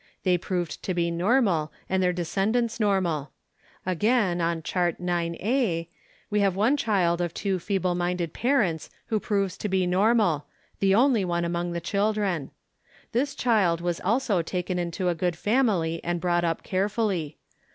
[0.23, 3.29] They proved to be normal and their descendants normal.
[3.85, 5.87] Again, on Chart IX a,
[6.31, 10.47] we have one child of two feeble minded parents who proves to be normal
[10.79, 12.49] the only one among the children.
[13.11, 17.37] This child was also taken into a good family and brought up carefully.